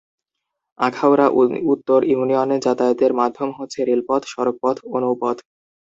আখাউড়া 0.79 1.27
উত্তর 1.73 1.99
ইউনিয়নে 2.03 2.57
যাতায়াতের 2.59 3.11
মাধ্যম 3.13 3.49
হচ্ছে 3.57 3.79
রেলপথ, 3.85 4.21
সড়কপথ 4.25 4.75
ও 4.85 4.95
নৌপথ। 4.99 5.37